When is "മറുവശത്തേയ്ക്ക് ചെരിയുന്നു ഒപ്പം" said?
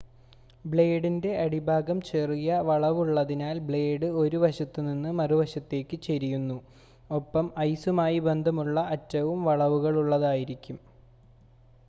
5.19-7.45